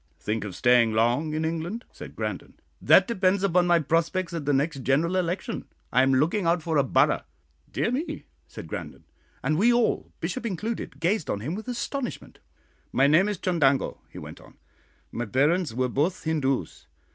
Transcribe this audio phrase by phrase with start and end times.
[0.19, 2.55] "Think of staying long in England?" said Grandon.
[2.81, 5.65] "That depends upon my prospects at the next general election.
[5.93, 7.21] I am looking out for a borough."
[7.71, 9.03] "Dear me!" said Grandon;
[9.43, 12.39] and we all, Bishop included, gazed on him with astonishment.
[12.91, 14.57] "My name is Chundango," he went on.
[15.11, 16.87] "My parents were both Hindoos.